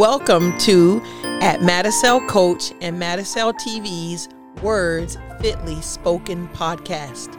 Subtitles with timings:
[0.00, 1.02] Welcome to
[1.42, 4.30] at Madicel Coach and Madicel TV's
[4.62, 7.38] Words Fitly Spoken podcast.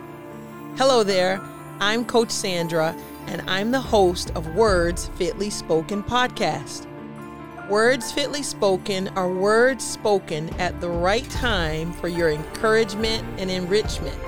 [0.78, 1.42] Hello there,
[1.80, 2.96] I'm Coach Sandra,
[3.26, 6.86] and I'm the host of Words Fitly Spoken podcast.
[7.68, 14.20] Words fitly spoken are words spoken at the right time for your encouragement and enrichment.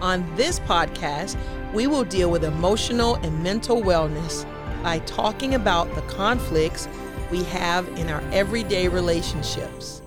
[0.00, 1.36] On this podcast,
[1.74, 4.46] we will deal with emotional and mental wellness
[4.82, 6.88] by talking about the conflicts
[7.30, 10.02] we have in our everyday relationships,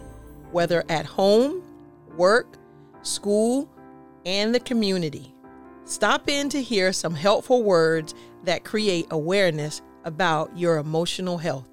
[0.51, 1.63] whether at home,
[2.17, 2.57] work,
[3.01, 3.69] school,
[4.25, 5.33] and the community.
[5.85, 11.69] Stop in to hear some helpful words that create awareness about your emotional health.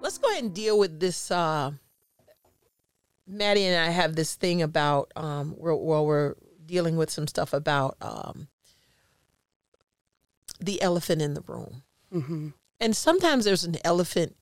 [0.00, 1.30] Let's go ahead and deal with this.
[1.30, 1.72] Uh,
[3.26, 6.34] Maddie and I have this thing about, um, we're, well, we're
[6.66, 8.48] dealing with some stuff about um,
[10.60, 11.82] the elephant in the room.
[12.12, 12.48] Mm-hmm.
[12.80, 14.36] And sometimes there's an elephant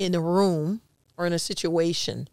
[0.00, 0.80] in a room
[1.16, 2.26] or in a situation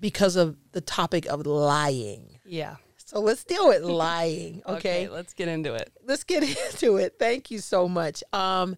[0.00, 2.38] because of the topic of lying.
[2.44, 2.76] Yeah.
[3.04, 4.62] So let's deal with lying.
[4.68, 5.08] Okay?
[5.08, 5.92] Let's get into it.
[6.06, 7.16] let's get into it.
[7.18, 8.22] Thank you so much.
[8.32, 8.76] Um,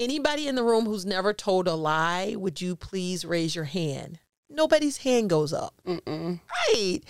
[0.00, 4.18] anybody in the room who's never told a lie, would you please raise your hand?
[4.50, 5.74] Nobody's hand goes up.
[5.86, 6.40] Mm-mm.
[6.68, 7.00] Right.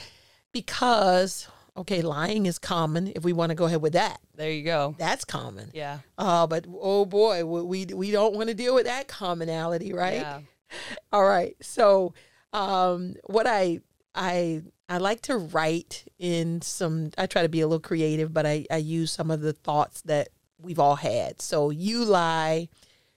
[0.53, 4.21] Because, okay, lying is common if we want to go ahead with that.
[4.35, 4.95] There you go.
[4.99, 5.71] That's common.
[5.75, 5.99] Yeah.
[6.19, 10.21] Uh, but oh boy, we we don't want to deal with that commonality, right?
[10.21, 10.41] Yeah.
[11.13, 11.57] All right.
[11.61, 12.15] So,
[12.53, 13.81] um, what I
[14.15, 17.11] I I like to write in some.
[17.17, 20.03] I try to be a little creative, but I I use some of the thoughts
[20.03, 20.29] that
[20.61, 21.41] we've all had.
[21.43, 22.69] So you lie,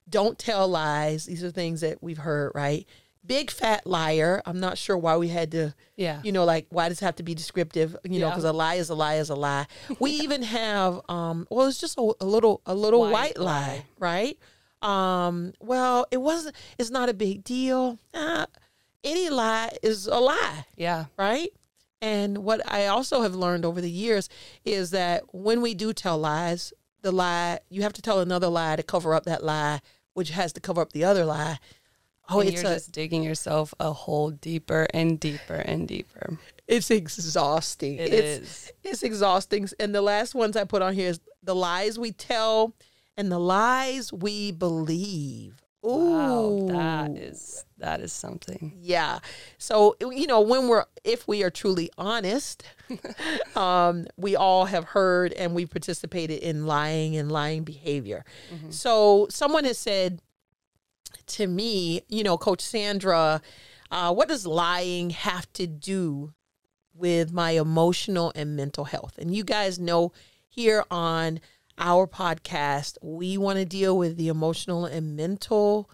[0.09, 1.25] don't tell lies.
[1.25, 2.87] These are things that we've heard, right?
[3.25, 4.41] Big fat liar.
[4.45, 6.21] I'm not sure why we had to Yeah.
[6.23, 7.95] you know, like why does it have to be descriptive?
[8.03, 9.65] You know, because a lie is a lie is a lie.
[9.99, 13.67] We even have, um, well, it's just a, a little, a little white, White lie,
[13.67, 13.85] lie.
[13.99, 14.39] right?
[14.81, 16.55] Um, well, it wasn't.
[16.77, 17.97] It's not a big deal.
[18.13, 18.45] Uh,
[19.03, 21.05] any lie is a lie, Yeah.
[21.17, 21.49] right?
[22.01, 24.29] And what I also have learned over the years
[24.63, 26.71] is that when we do tell lies,
[27.01, 29.79] the lie you have to tell another lie to cover up that lie,
[30.13, 31.57] which has to cover up the other lie.
[32.29, 36.37] Oh, and it's you're a, just digging yourself a hole deeper and deeper and deeper.
[36.67, 37.95] it's exhausting.
[37.97, 38.71] It it's is.
[38.83, 39.67] it's exhausting.
[39.79, 42.73] And the last ones I put on here is the lies we tell
[43.17, 45.61] and the lies we believe.
[45.85, 46.65] Ooh, Wow.
[46.69, 48.73] That is that is something.
[48.79, 49.19] yeah.
[49.59, 52.63] So you know when we're if we are truly honest,
[53.55, 58.25] um, we all have heard and we participated in lying and lying behavior.
[58.69, 60.21] So someone has said
[61.27, 63.41] to me, you know, Coach Sandra,
[63.91, 66.33] uh, what does lying have to do
[66.93, 69.17] with my emotional and mental health?
[69.17, 70.11] And you guys know
[70.47, 71.39] here on
[71.77, 75.89] our podcast, we want to deal with the emotional and mental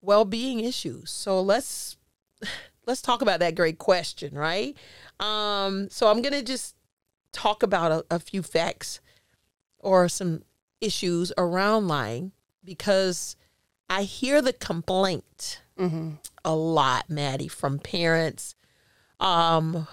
[0.00, 1.10] well-being issues.
[1.10, 1.96] So let's
[2.86, 4.76] let's talk about that great question, right?
[5.20, 6.74] Um, so I'm gonna just
[7.32, 9.00] talk about a, a few facts
[9.78, 10.42] or some
[10.80, 12.32] issues around lying
[12.64, 13.36] because
[13.88, 16.10] I hear the complaint Mm-hmm.
[16.44, 18.54] a lot, Maddie, from parents
[19.18, 19.86] um,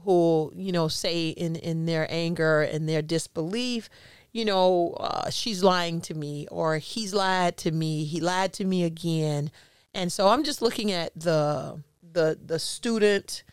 [0.00, 3.88] who, you know, say in, in their anger and their disbelief,
[4.32, 8.64] you know, uh, she's lying to me or he's lied to me, he lied to
[8.64, 9.50] me again.
[9.94, 13.44] And so I'm just looking at the the the student,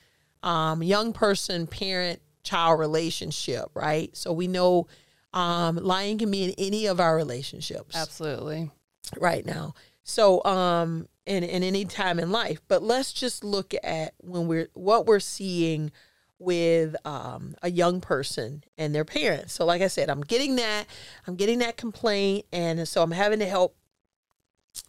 [0.44, 4.16] um, young person, parent, child relationship, right?
[4.16, 4.88] So we know
[5.34, 8.72] um, lying can be in any of our relationships Absolutely.
[9.20, 9.74] Right now.
[10.04, 14.70] So um in in any time in life, but let's just look at when we're
[14.74, 15.92] what we're seeing
[16.40, 19.54] with um a young person and their parents.
[19.54, 20.86] So like I said, I'm getting that
[21.28, 23.76] I'm getting that complaint and so I'm having to help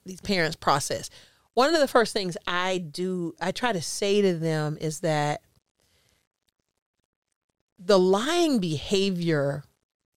[0.05, 1.09] these parents process.
[1.55, 5.41] One of the first things I do I try to say to them is that
[7.79, 9.65] the lying behavior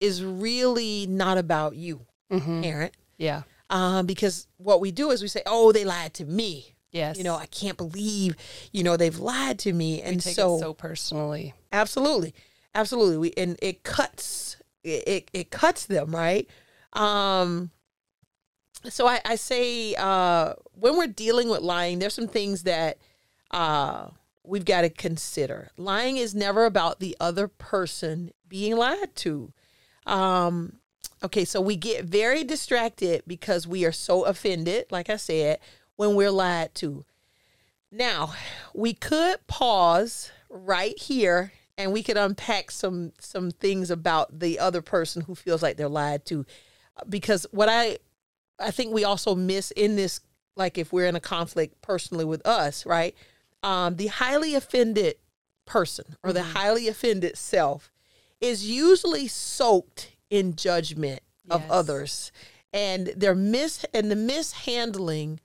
[0.00, 2.62] is really not about you, Mm-hmm.
[2.62, 3.42] parent Yeah.
[3.70, 7.16] Um, because what we do is we say, "Oh, they lied to me." Yes.
[7.16, 8.34] You know, I can't believe,
[8.72, 11.54] you know, they've lied to me, and so, it so personally.
[11.72, 12.34] absolutely,
[12.74, 16.48] absolutely, we and it cuts it it, it cuts them right.
[16.92, 17.70] Um,
[18.88, 22.98] so I, I say uh, when we're dealing with lying, there's some things that
[23.52, 24.08] uh,
[24.42, 25.70] we've got to consider.
[25.76, 29.52] Lying is never about the other person being lied to.
[30.06, 30.79] Um,
[31.22, 35.58] okay, so we get very distracted because we are so offended, like I said,
[35.96, 37.04] when we're lied to.
[37.92, 38.34] Now,
[38.74, 44.82] we could pause right here and we could unpack some some things about the other
[44.82, 46.44] person who feels like they're lied to
[47.08, 47.98] because what I
[48.58, 50.20] I think we also miss in this
[50.56, 53.14] like if we're in a conflict personally with us, right?
[53.62, 55.16] Um, the highly offended
[55.64, 57.90] person or the highly offended self
[58.40, 62.30] is usually soaked in judgment of others
[62.72, 65.40] and their mis and the mishandling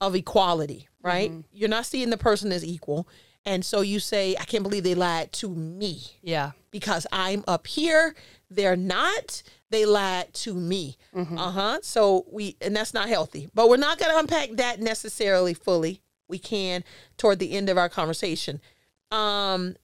[0.00, 1.32] of equality, right?
[1.52, 3.08] You're not seeing the person as equal.
[3.44, 6.52] And so you say, I can't believe they lied to me Yeah.
[6.70, 8.14] because I'm up here.
[8.50, 9.42] They're not.
[9.70, 10.96] They lied to me.
[11.14, 11.78] Uh huh.
[11.82, 13.48] So we, and that's not healthy.
[13.54, 16.02] But we're not going to unpack that necessarily fully.
[16.28, 16.84] We can
[17.16, 18.60] toward the end of our conversation.
[19.10, 19.76] Um,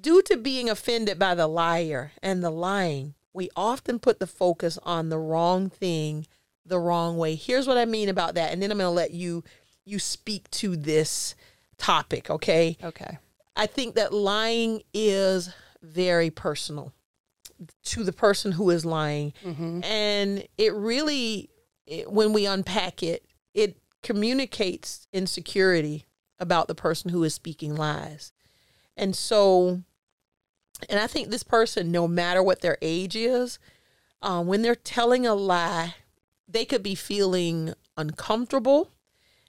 [0.00, 4.78] due to being offended by the liar and the lying, we often put the focus
[4.84, 6.26] on the wrong thing
[6.64, 7.34] the wrong way.
[7.34, 9.44] Here's what I mean about that, and then I'm going to let you
[9.84, 11.34] you speak to this
[11.76, 12.30] topic.
[12.30, 12.78] Okay.
[12.82, 13.18] Okay.
[13.56, 15.52] I think that lying is
[15.82, 16.92] very personal
[17.84, 19.32] to the person who is lying.
[19.44, 19.84] Mm-hmm.
[19.84, 21.50] And it really,
[21.86, 26.04] it, when we unpack it, it communicates insecurity
[26.38, 28.32] about the person who is speaking lies.
[28.96, 29.82] And so,
[30.88, 33.58] and I think this person, no matter what their age is,
[34.22, 35.94] um, when they're telling a lie,
[36.48, 38.90] they could be feeling uncomfortable.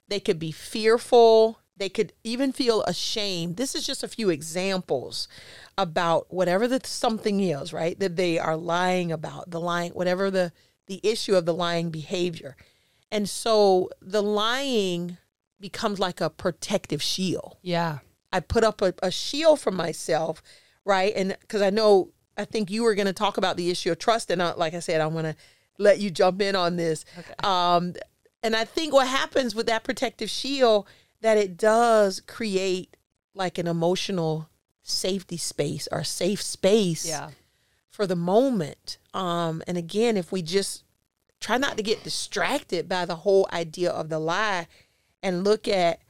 [0.08, 1.60] They could be fearful.
[1.76, 3.56] They could even feel ashamed.
[3.56, 5.28] This is just a few examples
[5.76, 7.98] about whatever the something is, right?
[7.98, 10.52] That they are lying about, the lying, whatever the
[10.86, 12.56] the issue of the lying behavior.
[13.10, 15.18] And so the lying
[15.60, 17.56] becomes like a protective shield.
[17.62, 17.98] Yeah.
[18.32, 20.42] I put up a, a shield for myself,
[20.86, 21.12] right?
[21.14, 23.98] And because I know, I think you were going to talk about the issue of
[23.98, 25.36] trust, and I, like I said, I want to
[25.78, 27.04] let you jump in on this.
[27.44, 27.94] Um,
[28.42, 30.86] and I think what happens with that protective shield
[31.20, 32.96] that it does create
[33.34, 34.48] like an emotional
[34.82, 37.30] safety space or safe space Yeah.
[37.90, 38.96] for the moment.
[39.12, 40.84] Um, and again, if we just
[41.40, 44.66] try not to get distracted by the whole idea of the lie
[45.22, 46.00] and look at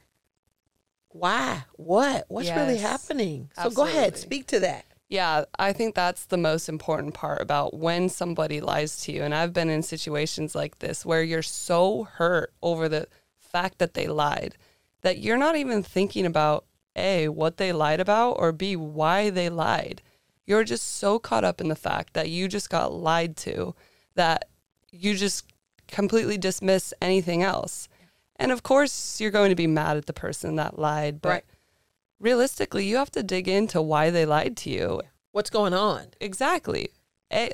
[1.19, 3.49] why, what, what's really happening.
[3.61, 4.85] So go ahead, speak to that.
[5.09, 9.23] Yeah, I think that's the most important part about when somebody lies to you.
[9.23, 13.07] And I've been in situations like this where you're so hurt over the
[13.39, 14.57] fact that they lied
[15.01, 16.65] that you're not even thinking about
[16.95, 20.01] A, what they lied about, or B, why they lied.
[20.45, 23.75] You're just so caught up in the fact that you just got lied to
[24.15, 24.49] that
[24.91, 25.45] you just
[25.87, 27.87] completely dismiss anything else.
[28.39, 31.45] And of course, you're going to be mad at the person that lied, but Right.
[32.19, 35.01] realistically, you have to dig into why they lied to you.
[35.31, 36.07] What's going on?
[36.19, 36.89] Exactly.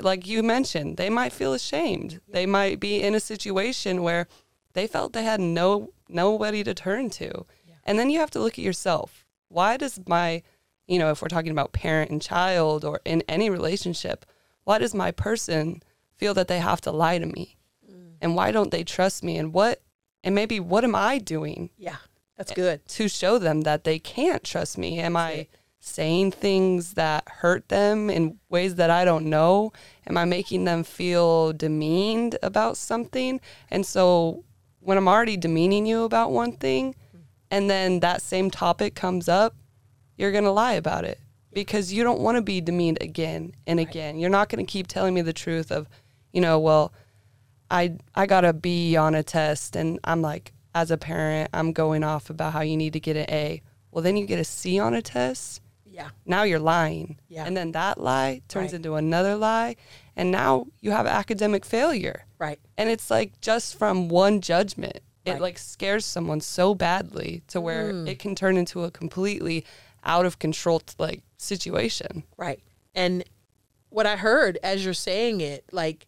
[0.01, 2.21] Like you mentioned, they might feel ashamed.
[2.27, 4.27] They might be in a situation where
[4.73, 7.45] they felt they had no nobody to turn to.
[7.83, 9.25] And then you have to look at yourself.
[9.49, 10.43] Why does my,
[10.87, 14.25] you know, if we're talking about parent and child or in any relationship,
[14.63, 15.81] why does my person
[16.15, 17.57] feel that they have to lie to me?
[17.89, 18.13] Mm.
[18.21, 19.37] And why don't they trust me?
[19.37, 19.81] And what
[20.23, 21.97] and maybe what am I doing Yeah,
[22.37, 22.85] that's good.
[22.87, 24.99] to show them that they can't trust me?
[24.99, 25.47] Am I
[25.79, 29.73] saying things that hurt them in ways that I don't know?
[30.07, 33.41] Am I making them feel demeaned about something?
[33.69, 34.43] And so
[34.79, 36.95] when I'm already demeaning you about one thing
[37.51, 39.55] and then that same topic comes up,
[40.17, 41.19] you're going to lie about it
[41.51, 44.17] because you don't want to be demeaned again and again.
[44.17, 45.87] You're not going to keep telling me the truth of,
[46.31, 46.93] you know, well,
[47.73, 51.71] I I got a B on a test and I'm like as a parent I'm
[51.73, 53.61] going off about how you need to get an A.
[53.91, 55.61] Well, then you get a C on a test.
[55.85, 57.17] Yeah, Now you're lying.
[57.29, 57.45] Yeah.
[57.45, 58.77] And then that lie turns Right.
[58.77, 59.75] into another lie
[60.15, 62.25] and now you have academic failure.
[62.39, 62.59] right.
[62.77, 64.99] And it's like just from one judgment.
[65.25, 65.37] It Right.
[65.37, 65.41] Mm.
[65.41, 69.63] like scares someone so badly to where it can turn into a completely
[70.03, 72.23] out of control like situation.
[72.37, 72.59] Right.
[72.95, 73.23] And
[73.89, 76.07] what I heard as you're saying it, like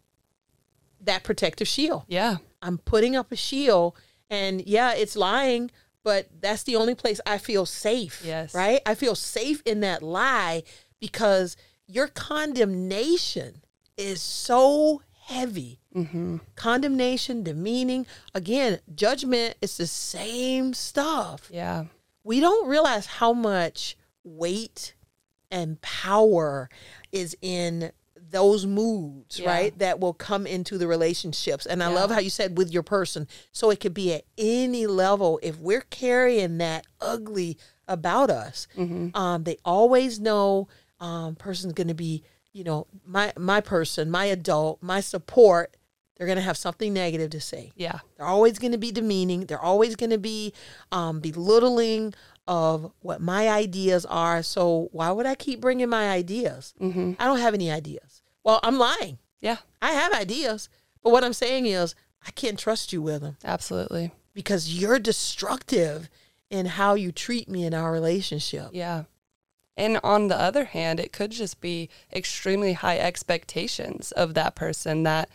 [1.05, 2.03] that protective shield.
[2.07, 2.37] Yeah.
[2.61, 3.95] I'm putting up a shield
[4.29, 5.71] and yeah, it's lying,
[6.03, 8.21] but that's the only place I feel safe.
[8.25, 8.53] Yes.
[8.53, 8.81] Right?
[8.85, 10.63] I feel safe in that lie
[10.99, 11.55] because
[11.87, 13.61] your condemnation
[13.97, 15.79] is so heavy.
[15.95, 16.37] Mm-hmm.
[16.55, 21.49] Condemnation, demeaning, again, judgment is the same stuff.
[21.51, 21.85] Yeah.
[22.23, 24.95] We don't realize how much weight
[25.51, 26.69] and power
[27.11, 27.91] is in
[28.35, 29.49] those moods, Yeah.
[29.49, 29.79] right?
[29.79, 31.65] That will come into the relationships.
[31.65, 31.95] And I Yeah.
[31.95, 33.27] love how you said with your person.
[33.51, 35.39] So it could be at any level.
[35.41, 39.15] If we're carrying that ugly about us, Mm-hmm.
[39.15, 40.67] um, they always know
[40.99, 42.23] um, person's going to be,
[42.53, 45.75] you know, my my person, my adult, my support.
[46.15, 47.73] They're going to have something negative to say.
[47.75, 47.99] Yeah.
[48.15, 49.47] They're always going to be demeaning.
[49.47, 50.53] They're always going to be
[50.93, 52.13] um, belittling
[52.47, 54.41] of what my ideas are.
[54.41, 56.73] So why would I keep bringing my ideas?
[56.79, 57.13] Mm-hmm.
[57.19, 58.14] I don't have any ideas.
[58.45, 59.17] Well, I'm lying.
[59.41, 59.57] Yeah.
[59.81, 60.69] I have ideas,
[61.03, 61.93] but what I'm saying is
[62.25, 63.35] I can't trust you with them.
[63.43, 64.11] Absolutely.
[64.33, 66.09] because you're destructive
[66.49, 68.69] in how you treat me in our relationship.
[68.71, 69.03] Yeah.
[69.77, 75.03] And on the other hand, it could just be extremely high expectations of that person
[75.03, 75.29] that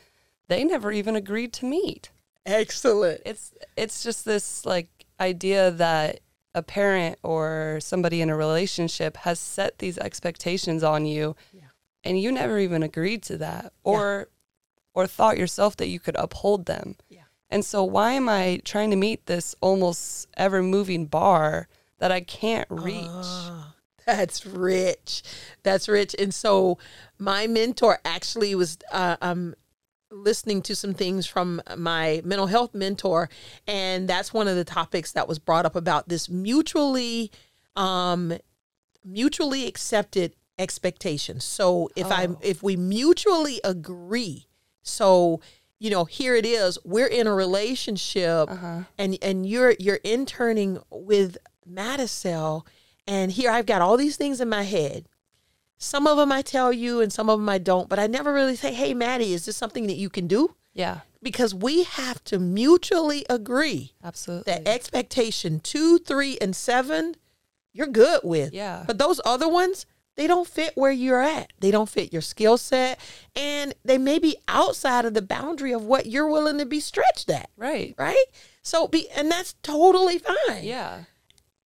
[0.49, 2.11] they never even agreed to meet.
[2.47, 3.21] Excellent.
[3.27, 4.89] It's it's just this like
[5.21, 6.21] idea that
[6.55, 11.70] a parent or somebody in a relationship has set these expectations on you Yeah.
[12.05, 14.29] And you never even agreed to that or
[14.95, 16.97] or thought yourself that you could uphold them.
[17.09, 17.23] Yeah.
[17.49, 22.21] And so why am I trying to meet this almost ever moving bar that I
[22.21, 23.07] can't reach?
[23.07, 23.75] Ah,
[24.07, 25.23] that's rich.
[25.63, 26.15] That's rich.
[26.19, 26.79] And so
[27.19, 29.55] my mentor actually was uh, um
[30.13, 33.31] listening to some things from my mental health mentor
[33.69, 37.31] and that's one of the topics that was brought up about this mutually
[37.77, 38.37] um
[39.05, 41.43] mutually accepted expectations.
[41.45, 42.39] So if I Oh.
[42.43, 44.47] if we mutually agree,
[44.83, 45.41] so
[45.83, 48.83] you know, here it is, we're in a relationship Uh-huh.
[48.99, 51.39] and and you're you're interning with
[51.69, 52.67] Madicel
[53.07, 55.07] and here I've got all these things in my head.
[55.79, 58.33] Some of them I tell you and some of them I don't, but I never
[58.33, 62.23] really say, "Hey Maddie, is this something that you can do?" Yeah, Because we have
[62.25, 64.53] to mutually agree absolutely.
[64.53, 67.17] that expectation 2, 3 and 7
[67.73, 68.53] you're good with.
[68.53, 68.85] Yeah.
[68.87, 69.85] But those other ones,
[70.17, 71.53] they don't fit where you're at.
[71.61, 72.99] They don't fit your skill set
[73.35, 77.31] and they may be outside of the boundary of what you're willing to be stretched
[77.31, 77.95] at right.
[77.99, 78.25] right?
[78.63, 80.63] So be and that's totally fine.
[80.65, 81.05] Yeah.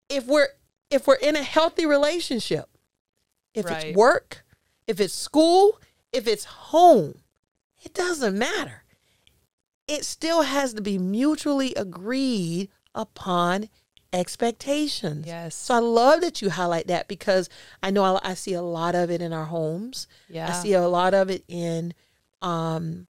[0.10, 0.50] If we're
[0.92, 2.70] if we're in a healthy relationship,
[3.56, 3.86] if Right.
[3.86, 4.46] it's work,
[4.88, 5.80] if it's school,
[6.12, 7.20] if it's home,
[7.84, 8.84] it doesn't matter.
[9.88, 13.70] It still has to be mutually agreed upon
[14.14, 15.26] expectations.
[15.26, 15.56] Yes.
[15.56, 17.50] So I love that you highlight that because
[17.82, 20.08] I know I, I see a lot of it in our homes.
[20.30, 20.48] Yeah.
[20.48, 21.94] I see a lot of it in,
[22.42, 23.08] um,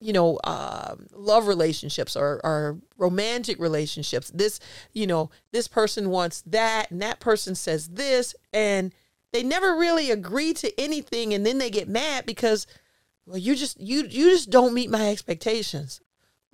[0.00, 4.30] you know, um love relationships or, or romantic relationships.
[4.34, 4.60] This,
[4.92, 8.92] you know, this person wants that, and that person says this, and
[9.32, 12.66] they never really agree to anything, and then they get mad because,
[13.26, 16.00] well, you just you you just don't meet my expectations.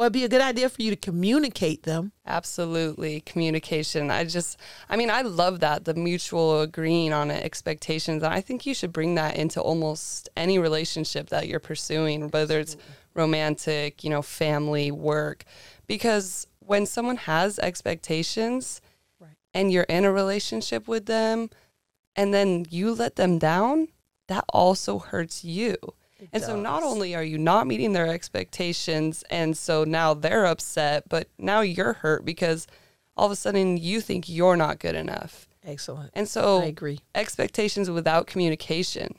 [0.02, 2.10] Well, it'd be a good idea for you to communicate them.
[2.26, 3.20] Absolutely.
[3.20, 4.10] Communication.
[4.10, 8.24] I just, I mean, I love that the mutual agreeing on expectations.
[8.24, 12.58] And I think you should bring that into almost any relationship that you're pursuing, whether
[12.58, 12.76] it's
[13.14, 15.44] romantic, you know, family, work.
[15.86, 18.80] Because when someone has expectations
[19.20, 19.36] Right.
[19.54, 21.48] and you're in a relationship with them
[22.16, 23.86] and then you let them down,
[24.26, 25.76] that also hurts you.
[26.32, 31.08] And so not only are you not meeting their expectations and so now they're upset,
[31.08, 32.66] but now you're hurt because
[33.16, 35.48] all of a sudden you think you're not good enough.
[35.64, 36.10] Excellent.
[36.14, 37.00] And so I agree.
[37.14, 39.14] expectations without communication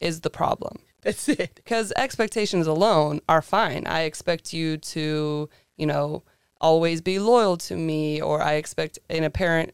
[0.00, 0.76] is the problem.
[1.02, 1.52] That's it.
[1.54, 3.86] Because expectations alone are fine.
[3.86, 6.22] I expect you to, you know,
[6.60, 9.72] always be loyal to me or I expect in a parent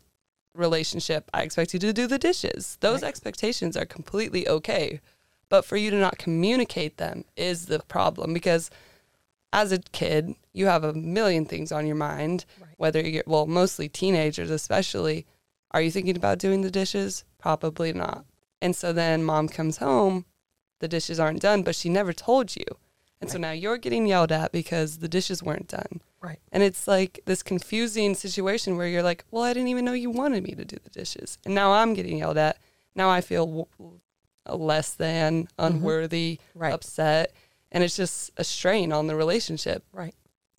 [0.55, 2.79] relationship, I expect you to do the dishes.
[2.81, 3.09] Those Right.
[3.09, 5.01] expectations are completely okay.
[5.49, 8.71] But for you to not communicate them is the problem because
[9.53, 12.71] as a kid, you have a million things on your mind, Right.
[12.79, 15.25] whether you're, well, mostly teenagers especially.
[15.71, 17.25] Are you thinking about doing the dishes?
[17.39, 18.25] Probably not.
[18.61, 20.25] And so then mom comes home,
[20.81, 22.65] the dishes aren't done, but she never told you.
[23.21, 26.01] And so now you're getting yelled at because the dishes weren't done.
[26.21, 26.39] Right.
[26.53, 30.11] And it's like this confusing situation where you're like, well, I didn't even know you
[30.11, 31.39] wanted me to do the dishes.
[31.47, 32.59] And now I'm getting yelled at.
[32.95, 34.01] Now I feel w-
[34.55, 36.59] less than, unworthy, Mm-hmm.
[36.59, 36.73] Right.
[36.75, 37.33] upset.
[37.73, 40.15] And it's just a strain on the relationship, Right.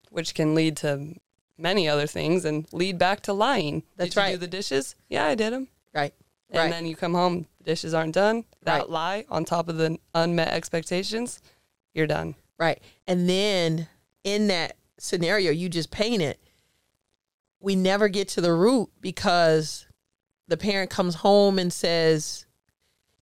[0.10, 1.16] which can lead to
[1.58, 3.84] many other things and lead back to lying.
[3.96, 4.40] That's did you do right.
[4.40, 4.96] the dishes?
[5.10, 5.68] Yeah, I did them.
[5.94, 6.14] Right.
[6.50, 6.72] And Right.
[6.72, 8.46] then you come home, the dishes aren't done.
[8.64, 8.90] That Right.
[8.90, 11.42] lie on top of the unmet expectations,
[11.94, 12.36] you're done.
[12.60, 12.82] Right.
[13.08, 13.88] And then
[14.24, 16.38] in that scenario you just painted,
[17.60, 19.88] we never get to the root because
[20.48, 22.46] the parent comes home and says,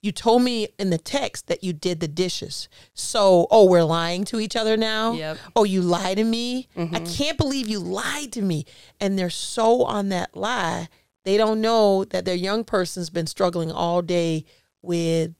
[0.05, 2.69] You told me in the text that you did the dishes.
[2.93, 5.13] So, oh, we're lying to each other now?
[5.13, 5.37] Yep.
[5.55, 6.67] Oh, you lied to me?
[6.77, 8.65] I can't believe you lied to me.
[8.99, 10.89] And they're so on that lie,
[11.23, 14.45] they don't know that their young person's been struggling all day
[14.83, 15.33] with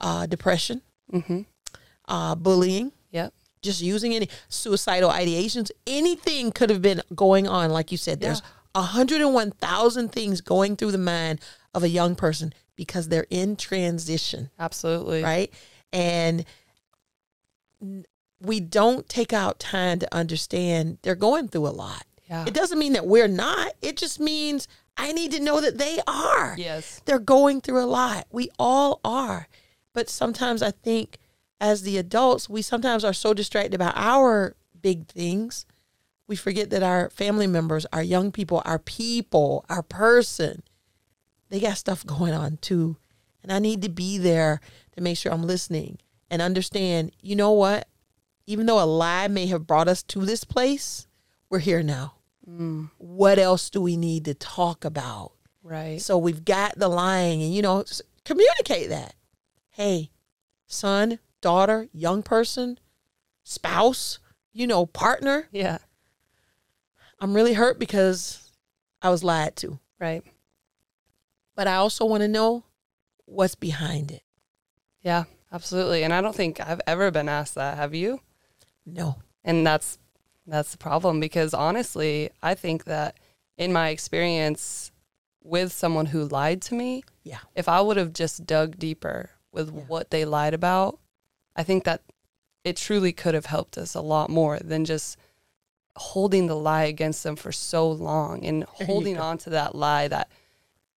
[0.00, 0.82] uh, depression,
[1.12, 1.42] Mm-hmm.
[2.08, 3.32] uh, bullying, Yep.
[3.62, 7.70] just using any suicidal ideations, anything could have been going on.
[7.70, 8.42] Like you said, there's
[8.74, 11.40] 101,000 things going through the mind
[11.72, 15.22] of a young person because they're in transition, Absolutely.
[15.22, 15.52] right?
[15.92, 16.44] And
[18.40, 22.04] we don't take out time to understand they're going through a lot.
[22.28, 22.44] Yeah.
[22.46, 24.66] It doesn't mean that we're not, it just means
[24.96, 26.54] I need to know that they are.
[26.58, 27.00] Yes.
[27.04, 28.26] They're going through a lot.
[28.30, 29.48] We all are.
[29.92, 31.18] But sometimes I think
[31.60, 35.66] as the adults, we sometimes are so distracted about our big things
[36.26, 40.62] We forget that our family members, our young people, our people, our person,
[41.54, 42.96] they got stuff going on too.
[43.42, 44.60] And I need to be there
[44.96, 45.98] to make sure I'm listening
[46.30, 47.86] and understand, you know what?
[48.46, 51.06] Even though a lie may have brought us to this place,
[51.48, 52.14] we're here now.
[52.48, 55.32] Mm, What else do we need to talk about?
[55.62, 56.00] right.
[56.02, 57.84] So we've got the lying and, you know,
[58.24, 59.14] communicate that.
[59.70, 60.10] Hey,
[60.66, 62.78] son, daughter, young person,
[63.44, 64.18] spouse,
[64.52, 65.78] you know, partner, Yeah.
[67.20, 68.50] I'm really hurt because
[69.00, 69.78] I was lied to.
[69.98, 70.22] Right.
[71.54, 72.64] But I also want to know
[73.26, 74.22] what's behind it.
[75.00, 75.24] Yeah.
[75.52, 76.02] Absolutely.
[76.02, 77.76] And I don't think I've ever been asked that.
[77.76, 78.20] Have you?
[78.84, 79.16] No.
[79.44, 79.98] And that's
[80.46, 83.16] that's the problem because honestly, I think that
[83.56, 84.90] in my experience
[85.42, 87.38] with someone who lied to me, Yeah.
[87.54, 89.82] if I would have just dug deeper with Yeah.
[89.82, 90.98] what they lied about,
[91.54, 92.02] I think that
[92.64, 95.16] it truly could have helped us a lot more than just
[95.96, 100.28] holding the lie against them for so long and holding on to that lie that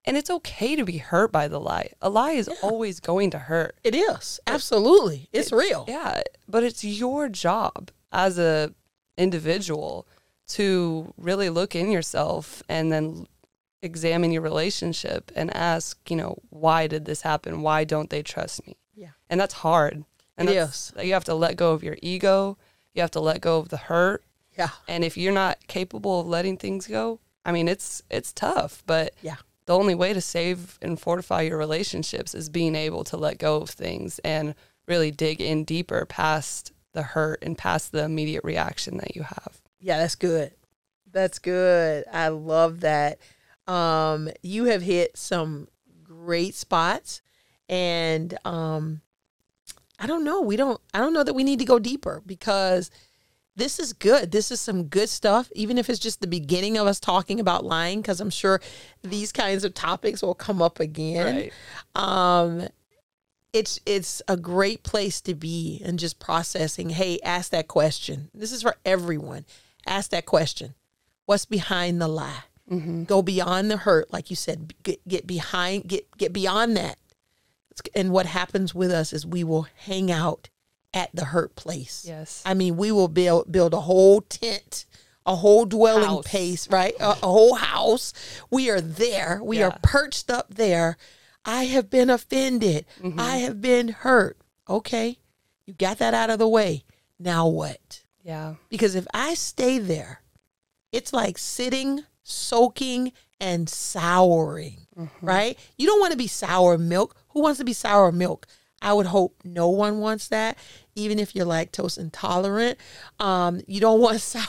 [0.08, 1.92] and it's okay to be hurt by the lie.
[2.02, 2.56] A lie is Yeah.
[2.64, 3.78] always going to hurt.
[3.84, 4.40] It is.
[4.48, 5.30] Absolutely.
[5.32, 5.86] It's real.
[5.88, 8.74] Yeah, but it's your job as a
[9.18, 10.08] individual
[10.48, 13.28] to really look in yourself and then
[13.82, 17.62] examine your relationship and ask, you know, why did this happen?
[17.62, 18.78] Why don't they trust me?
[18.96, 19.10] Yeah.
[19.30, 20.06] And that's hard.
[20.38, 22.58] And It that's, you have to let go of your ego.
[22.94, 24.24] You have to let go of the hurt.
[24.58, 24.70] Yeah.
[24.88, 29.14] And if you're not capable of letting things go, I mean, it's it's tough, but
[29.22, 29.36] Yeah.
[29.68, 33.58] The only way to save and fortify your relationships is being able to let go
[33.58, 34.56] of things and
[34.88, 39.62] really dig in deeper past the hurt and past the immediate reaction that you have.
[39.80, 40.54] Yeah, that's good.
[41.12, 42.06] That's good.
[42.12, 43.20] I love that.
[43.68, 45.68] Um, you have hit some
[46.04, 47.22] great spots
[47.70, 49.02] and um
[50.00, 50.42] I don't know.
[50.42, 52.92] We don't I don't know that we need to go deeper because
[53.58, 54.32] this is good.
[54.32, 57.66] This is some good stuff, even if it's just the beginning of us talking about
[57.66, 58.62] lying, because I'm sure
[59.04, 61.36] these kinds of topics will come up again.
[61.96, 62.68] um
[63.54, 68.52] it's it's a great place to be and just processing hey ask that question this
[68.52, 69.46] is for everyone
[69.86, 70.76] ask that question
[71.26, 73.06] what's behind the lie Mm-hmm.
[73.06, 76.98] go beyond the hurt like you said get, get behind get get beyond that
[77.96, 80.50] and what happens with us is we will hang out
[80.94, 82.42] at the hurt place Yes.
[82.46, 84.86] I mean, we will build build a whole tent,
[85.26, 86.28] a whole dwelling House.
[86.28, 86.94] place, right?
[87.00, 88.14] A, a whole house.
[88.50, 89.42] We are there.
[89.44, 90.98] We are perched up there.
[91.46, 92.86] I have been offended.
[93.02, 93.20] Mhm.
[93.20, 94.38] I have been hurt.
[94.70, 95.20] Okay,
[95.66, 96.84] you got that out of the way.
[97.20, 98.04] Now what?
[98.24, 98.56] Yeah.
[98.70, 100.22] Because if I stay there,
[100.92, 105.10] it's like sitting, soaking, and souring, Mhm.
[105.22, 105.58] right?
[105.78, 107.16] You don't want to be sour milk.
[107.30, 108.48] Who wants to be sour milk?
[108.82, 110.58] I would hope no one wants that,
[110.96, 112.78] even if you're lactose intolerant.
[113.20, 114.44] Um, you don't want sour.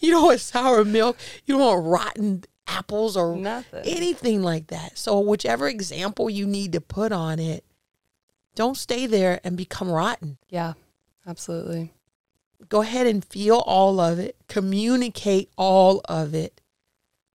[0.00, 1.16] You don't want sour milk.
[1.44, 3.82] You don't want rotten apples or Nothing.
[3.84, 4.98] anything like that.
[4.98, 7.64] So whichever example you need to put on it,
[8.54, 10.72] don't stay there and become rotten yeah.
[11.26, 11.92] Absolutely.
[12.68, 16.60] go ahead and feel all of it, communicate all of it,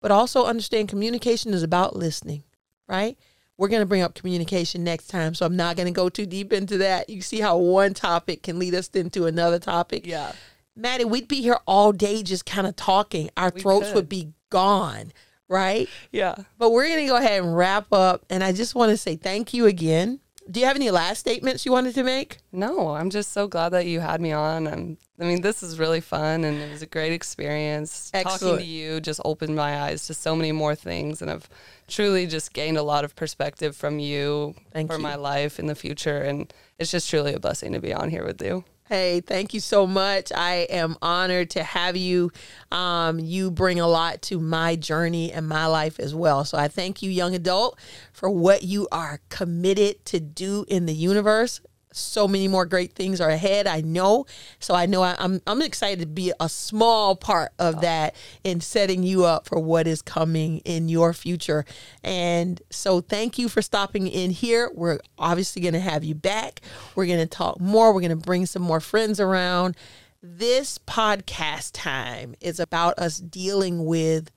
[0.02, 2.44] but also understand communication is about listening,
[2.88, 3.18] right?
[3.62, 6.26] We're going to bring up communication next time, so I'm not going to go too
[6.26, 7.12] deep into that.
[7.12, 10.08] You see how one topic can lead us into another topic.
[10.08, 10.32] Yeah.
[10.76, 13.30] Maddie, we'd be here all day just kind of talking.
[13.38, 13.96] Our We throats could.
[13.98, 15.14] would be gone,
[15.48, 15.88] right?
[16.12, 16.38] Yeah.
[16.58, 18.26] But we're going to go ahead and wrap up.
[18.32, 20.22] And I just want to say thank you again.
[20.52, 22.40] Do you have any last statements you wanted to make?
[22.52, 24.68] No, I'm just so glad that you had me on.
[24.68, 28.12] I'm, I mean, this is really fun and it was a great experience.
[28.12, 28.60] Talking Excellent.
[28.60, 31.22] to you just opened my eyes to so many more things.
[31.22, 31.48] And I've
[31.88, 35.04] truly just gained a lot of perspective from you Thank for you.
[35.04, 36.18] my life in the future.
[36.18, 38.66] And it's just truly a blessing to be on here with you.
[38.92, 40.34] Hey, thank you so much.
[40.36, 42.30] I am honored to have you.
[42.74, 46.44] Um, you bring a lot to my journey and my life as well.
[46.44, 47.80] So I thank you, young adult,
[48.12, 51.62] for what you are committed to do in the universe.
[51.94, 53.68] So many more great things are ahead.
[53.68, 54.26] I know.
[54.60, 57.82] So I know I, I'm I'm excited to be a small part of oh.
[57.82, 61.66] that in setting you up for what is coming in your future.
[62.04, 64.72] And so thank you for stopping in here.
[64.74, 66.62] We're obviously going to have you back.
[66.96, 67.94] We're going to talk more.
[67.94, 69.76] We're going to bring some more friends around.
[70.24, 74.30] This podcast time is about us dealing with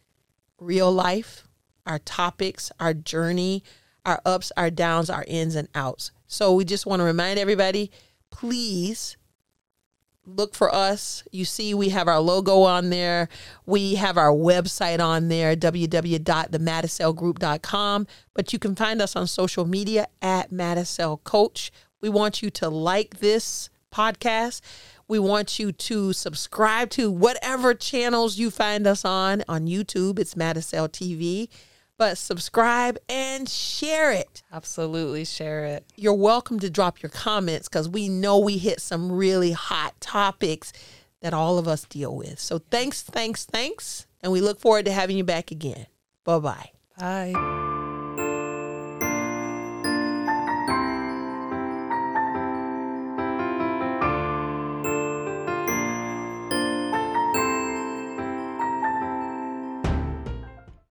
[0.58, 1.46] real life,
[1.86, 3.62] our topics, our journey,
[4.06, 6.10] our ups, our downs, our ins and outs.
[6.26, 7.90] So we just want to remind everybody
[8.30, 9.16] please
[10.26, 11.22] look for us.
[11.30, 13.28] You see, we have our logo on there.
[13.66, 18.06] We have our website on there, www.themadicelgroup.com.
[18.34, 21.70] But you can find us on social media at Madicel Coach.
[22.00, 24.60] We want you to like this podcast.
[25.06, 29.42] We want you to subscribe to whatever channels you find us on.
[29.48, 31.48] On YouTube, it's Madicel TV.
[31.96, 34.42] But subscribe and share it.
[34.52, 35.84] Absolutely share it.
[35.96, 40.72] You're welcome to drop your comments because we know we hit some really hot topics
[41.20, 42.40] that all of us deal with.
[42.40, 44.06] So thanks, thanks, thanks.
[44.22, 45.86] And we look forward to having you back again.
[46.24, 46.70] Bye-bye.
[46.98, 47.63] Bye.